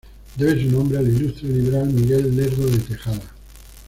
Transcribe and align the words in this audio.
Debe 0.35 0.59
su 0.59 0.71
nombre 0.71 0.97
al 0.97 1.07
ilustre 1.07 1.47
liberal 1.47 1.87
Miguel 1.89 2.35
Lerdo 2.35 2.65
de 2.65 2.79
Tejada. 2.79 3.21